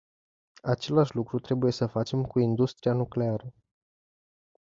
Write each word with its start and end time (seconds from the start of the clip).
Același 0.61 1.15
lucru 1.15 1.39
trebuie 1.39 1.71
să 1.71 1.87
facem 1.87 2.23
cu 2.23 2.39
industria 2.39 2.93
nucleară. 2.93 3.53